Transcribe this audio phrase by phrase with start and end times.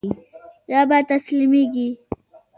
[0.71, 1.87] يا به تسليمېږي.